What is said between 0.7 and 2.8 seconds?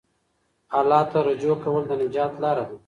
الله ته رجوع کول د نجات لاره ده.